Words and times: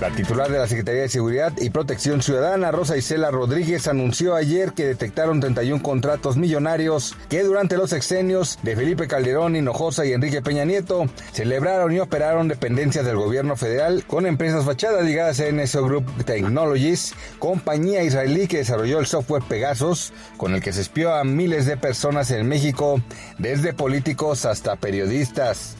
La 0.00 0.10
titular 0.10 0.50
de 0.50 0.58
la 0.58 0.66
Secretaría 0.66 1.02
de 1.02 1.08
Seguridad 1.08 1.54
y 1.56 1.70
Protección 1.70 2.20
Ciudadana, 2.20 2.70
Rosa 2.70 2.98
Isela 2.98 3.30
Rodríguez, 3.30 3.88
anunció 3.88 4.34
ayer 4.34 4.72
que 4.74 4.84
detectaron 4.84 5.40
31 5.40 5.82
contratos 5.82 6.36
millonarios 6.36 7.16
que 7.30 7.42
durante 7.42 7.78
los 7.78 7.94
exenios 7.94 8.58
de 8.62 8.76
Felipe 8.76 9.08
Calderón, 9.08 9.56
Hinojosa 9.56 10.04
y 10.04 10.12
Enrique 10.12 10.42
Peña 10.42 10.66
Nieto 10.66 11.06
celebraron 11.32 11.94
y 11.94 12.00
operaron 12.00 12.46
dependencias 12.46 13.06
del 13.06 13.16
gobierno 13.16 13.56
federal 13.56 14.04
con 14.06 14.26
empresas 14.26 14.66
fachadas 14.66 15.02
ligadas 15.02 15.40
a 15.40 15.50
NSO 15.50 15.86
Group 15.86 16.24
Technologies, 16.26 17.14
compañía 17.38 18.02
israelí 18.02 18.48
que 18.48 18.58
desarrolló 18.58 18.98
el 18.98 19.06
software 19.06 19.44
Pegasus, 19.48 20.12
con 20.36 20.54
el 20.54 20.60
que 20.60 20.74
se 20.74 20.82
espió 20.82 21.14
a 21.14 21.24
miles 21.24 21.64
de 21.64 21.78
personas 21.78 22.30
en 22.32 22.46
México, 22.46 23.00
desde 23.38 23.72
políticos 23.72 24.44
hasta 24.44 24.76
periodistas. 24.76 25.76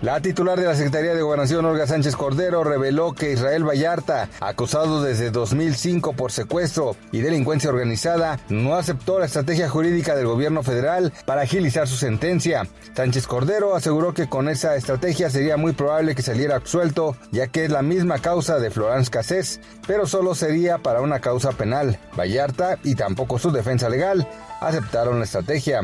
La 0.00 0.20
titular 0.20 0.60
de 0.60 0.66
la 0.66 0.76
Secretaría 0.76 1.12
de 1.12 1.22
Gobernación, 1.22 1.64
Olga 1.64 1.88
Sánchez 1.88 2.14
Cordero, 2.14 2.62
reveló 2.62 3.14
que 3.14 3.32
Israel 3.32 3.68
Vallarta, 3.68 4.28
acusado 4.38 5.02
desde 5.02 5.32
2005 5.32 6.12
por 6.12 6.30
secuestro 6.30 6.94
y 7.10 7.20
delincuencia 7.20 7.70
organizada, 7.70 8.38
no 8.48 8.76
aceptó 8.76 9.18
la 9.18 9.26
estrategia 9.26 9.68
jurídica 9.68 10.14
del 10.14 10.26
gobierno 10.26 10.62
federal 10.62 11.12
para 11.26 11.42
agilizar 11.42 11.88
su 11.88 11.96
sentencia. 11.96 12.68
Sánchez 12.94 13.26
Cordero 13.26 13.74
aseguró 13.74 14.14
que 14.14 14.28
con 14.28 14.48
esa 14.48 14.76
estrategia 14.76 15.30
sería 15.30 15.56
muy 15.56 15.72
probable 15.72 16.14
que 16.14 16.22
saliera 16.22 16.54
absuelto, 16.54 17.16
ya 17.32 17.48
que 17.48 17.64
es 17.64 17.70
la 17.72 17.82
misma 17.82 18.20
causa 18.20 18.60
de 18.60 18.70
Florence 18.70 19.10
Cassés, 19.10 19.60
pero 19.88 20.06
solo 20.06 20.36
sería 20.36 20.78
para 20.78 21.00
una 21.00 21.18
causa 21.18 21.50
penal. 21.50 21.98
Vallarta 22.16 22.78
y 22.84 22.94
tampoco 22.94 23.40
su 23.40 23.50
defensa 23.50 23.88
legal 23.88 24.28
aceptaron 24.60 25.18
la 25.18 25.24
estrategia. 25.24 25.80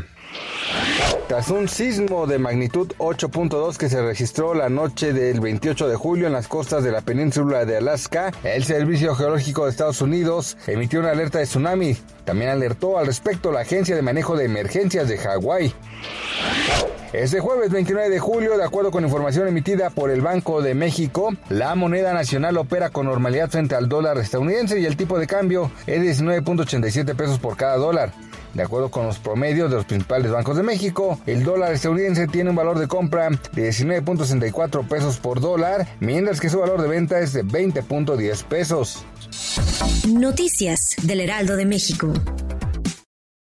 Tras 1.28 1.48
un 1.48 1.68
sismo 1.68 2.26
de 2.26 2.38
magnitud 2.38 2.92
8.2 2.98 3.78
que 3.78 3.88
se 3.88 4.02
registró 4.02 4.52
la 4.52 4.68
noche 4.68 5.14
del 5.14 5.40
28 5.40 5.88
de 5.88 5.96
julio 5.96 6.26
en 6.26 6.34
las 6.34 6.48
costas 6.48 6.84
de 6.84 6.92
la 6.92 7.00
península 7.00 7.64
de 7.64 7.78
Alaska, 7.78 8.30
el 8.44 8.62
Servicio 8.64 9.14
Geológico 9.14 9.64
de 9.64 9.70
Estados 9.70 10.02
Unidos 10.02 10.58
emitió 10.66 11.00
una 11.00 11.12
alerta 11.12 11.38
de 11.38 11.46
tsunami. 11.46 11.96
También 12.26 12.50
alertó 12.50 12.98
al 12.98 13.06
respecto 13.06 13.52
la 13.52 13.60
Agencia 13.60 13.96
de 13.96 14.02
Manejo 14.02 14.36
de 14.36 14.44
Emergencias 14.44 15.08
de 15.08 15.16
Hawái. 15.16 15.74
Este 17.14 17.40
jueves 17.40 17.70
29 17.70 18.10
de 18.10 18.18
julio, 18.18 18.58
de 18.58 18.64
acuerdo 18.64 18.90
con 18.90 19.04
información 19.04 19.48
emitida 19.48 19.88
por 19.88 20.10
el 20.10 20.20
Banco 20.20 20.60
de 20.60 20.74
México, 20.74 21.30
la 21.48 21.74
moneda 21.74 22.12
nacional 22.12 22.58
opera 22.58 22.90
con 22.90 23.06
normalidad 23.06 23.48
frente 23.48 23.74
al 23.74 23.88
dólar 23.88 24.18
estadounidense 24.18 24.78
y 24.78 24.84
el 24.84 24.96
tipo 24.96 25.18
de 25.18 25.26
cambio 25.26 25.70
es 25.86 26.20
19.87 26.20 27.16
pesos 27.16 27.38
por 27.38 27.56
cada 27.56 27.76
dólar. 27.76 28.12
De 28.54 28.62
acuerdo 28.62 28.90
con 28.90 29.06
los 29.06 29.18
promedios 29.18 29.68
de 29.70 29.76
los 29.76 29.84
principales 29.84 30.30
bancos 30.30 30.56
de 30.56 30.62
México, 30.62 31.18
el 31.26 31.42
dólar 31.42 31.72
estadounidense 31.72 32.28
tiene 32.28 32.50
un 32.50 32.56
valor 32.56 32.78
de 32.78 32.86
compra 32.86 33.28
de 33.28 33.68
19.64 33.68 34.86
pesos 34.86 35.18
por 35.18 35.40
dólar, 35.40 35.88
mientras 36.00 36.40
que 36.40 36.48
su 36.48 36.60
valor 36.60 36.80
de 36.80 36.88
venta 36.88 37.18
es 37.18 37.32
de 37.32 37.44
20.10 37.44 38.44
pesos. 38.44 39.04
Noticias 40.08 40.94
del 41.02 41.20
Heraldo 41.20 41.56
de 41.56 41.66
México. 41.66 42.12